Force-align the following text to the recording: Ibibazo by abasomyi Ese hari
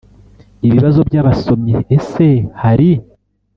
Ibibazo 0.67 0.99
by 1.07 1.15
abasomyi 1.21 1.75
Ese 1.97 2.27
hari 2.61 2.91